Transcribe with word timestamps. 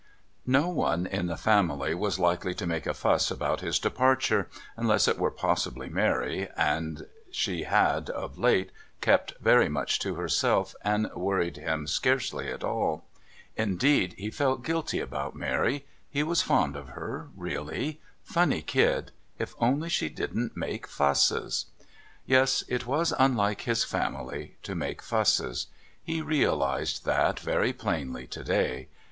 No 0.47 0.67
one 0.67 1.05
in 1.05 1.27
the 1.27 1.37
family 1.37 1.93
was 1.93 2.17
likely 2.17 2.55
to 2.55 2.65
make 2.65 2.87
a 2.87 2.93
fuss 2.95 3.29
about 3.29 3.61
his 3.61 3.77
departure, 3.77 4.49
unless 4.75 5.07
it 5.07 5.19
were 5.19 5.29
possibly 5.29 5.89
Mary, 5.89 6.47
and 6.57 7.05
she 7.29 7.65
had, 7.65 8.09
of 8.09 8.35
late, 8.39 8.71
kept 8.99 9.35
very 9.39 9.69
much 9.69 9.99
to 9.99 10.15
herself 10.15 10.73
and 10.83 11.07
worried 11.13 11.57
him 11.57 11.85
scarcely 11.85 12.51
at 12.51 12.63
all. 12.63 13.05
Indeed, 13.55 14.13
he 14.17 14.31
felt 14.31 14.63
guilty 14.65 14.99
about 14.99 15.35
Mary. 15.35 15.85
He 16.09 16.23
was 16.23 16.41
fond 16.41 16.75
of 16.75 16.87
her, 16.89 17.27
really... 17.37 18.01
Funny 18.23 18.63
kid... 18.63 19.11
If 19.37 19.53
only 19.59 19.87
she 19.89 20.09
didn't 20.09 20.57
make 20.57 20.87
fusses! 20.87 21.67
Yes, 22.25 22.63
it 22.67 22.87
was 22.87 23.13
unlike 23.19 23.61
his 23.61 23.83
family 23.83 24.57
to 24.63 24.73
make 24.73 25.03
fusses. 25.03 25.67
He 26.03 26.23
realised 26.23 27.05
that 27.05 27.39
very 27.39 27.71
plainly 27.71 28.25
to 28.25 28.43
day. 28.43 28.87